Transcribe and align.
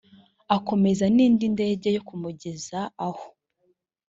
akomeze 0.55 1.05
n 1.15 1.17
indi 1.25 1.45
ndege 1.55 1.87
yo 1.95 2.01
kumugeza 2.07 2.79
aho 3.07 3.25